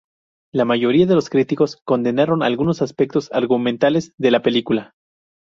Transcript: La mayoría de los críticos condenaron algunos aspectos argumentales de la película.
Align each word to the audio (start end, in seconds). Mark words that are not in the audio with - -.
La 0.51 0.65
mayoría 0.65 1.05
de 1.05 1.13
los 1.13 1.29
críticos 1.29 1.77
condenaron 1.85 2.41
algunos 2.41 2.81
aspectos 2.81 3.31
argumentales 3.33 4.15
de 4.17 4.31
la 4.31 4.41
película. 4.41 4.95